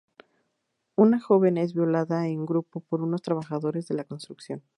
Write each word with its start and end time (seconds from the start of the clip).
Una 0.95 1.19
joven 1.19 1.59
es 1.59 1.75
violada 1.75 2.27
en 2.27 2.47
grupo 2.47 2.79
por 2.79 3.03
unos 3.03 3.21
trabajadores 3.21 3.87
de 3.87 3.93
la 3.93 4.03
construcción. 4.03 4.63